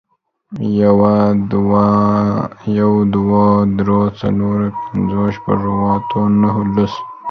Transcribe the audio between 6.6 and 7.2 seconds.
لسو